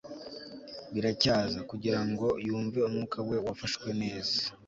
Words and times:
biracyaza, 0.93 1.59
kugirango 1.69 2.27
yumve 2.47 2.79
umwuka 2.87 3.17
we 3.29 3.37
wafashwe 3.45 3.89
neza 4.01 4.35